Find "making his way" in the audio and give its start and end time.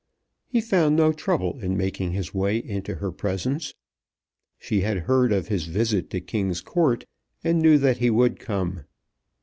1.77-2.57